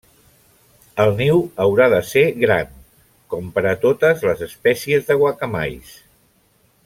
[1.03, 2.73] El niu haurà de ser gran,
[3.33, 5.95] com per a totes les espècies de guacamais.